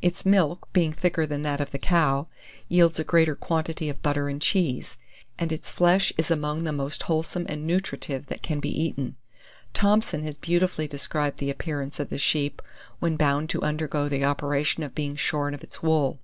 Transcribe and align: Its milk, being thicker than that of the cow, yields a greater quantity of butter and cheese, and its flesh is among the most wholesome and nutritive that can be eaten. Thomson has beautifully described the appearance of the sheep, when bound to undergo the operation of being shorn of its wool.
Its 0.00 0.24
milk, 0.24 0.72
being 0.72 0.92
thicker 0.92 1.26
than 1.26 1.42
that 1.42 1.60
of 1.60 1.72
the 1.72 1.80
cow, 1.80 2.28
yields 2.68 3.00
a 3.00 3.02
greater 3.02 3.34
quantity 3.34 3.88
of 3.88 4.00
butter 4.02 4.28
and 4.28 4.40
cheese, 4.40 4.98
and 5.36 5.50
its 5.50 5.68
flesh 5.72 6.12
is 6.16 6.30
among 6.30 6.62
the 6.62 6.70
most 6.70 7.02
wholesome 7.02 7.44
and 7.48 7.66
nutritive 7.66 8.26
that 8.26 8.40
can 8.40 8.60
be 8.60 8.68
eaten. 8.70 9.16
Thomson 9.72 10.22
has 10.22 10.38
beautifully 10.38 10.86
described 10.86 11.40
the 11.40 11.50
appearance 11.50 11.98
of 11.98 12.08
the 12.08 12.18
sheep, 12.20 12.62
when 13.00 13.16
bound 13.16 13.50
to 13.50 13.62
undergo 13.62 14.08
the 14.08 14.24
operation 14.24 14.84
of 14.84 14.94
being 14.94 15.16
shorn 15.16 15.54
of 15.54 15.64
its 15.64 15.82
wool. 15.82 16.20